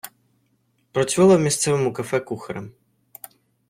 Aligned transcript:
Працювала 0.91 1.35
в 1.35 1.39
місцевому 1.39 1.93
кафе 1.93 2.19
кухарем. 2.19 2.71